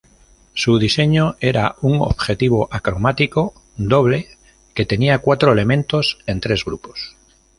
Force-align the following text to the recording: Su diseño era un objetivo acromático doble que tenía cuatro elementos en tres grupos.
Su 0.55 0.79
diseño 0.79 1.35
era 1.41 1.75
un 1.81 1.97
objetivo 2.01 2.67
acromático 2.71 3.53
doble 3.77 4.25
que 4.73 4.87
tenía 4.87 5.19
cuatro 5.19 5.51
elementos 5.53 6.17
en 6.25 6.39
tres 6.41 6.65
grupos. 6.65 7.15